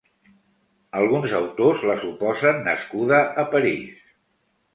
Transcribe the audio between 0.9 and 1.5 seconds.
Alguns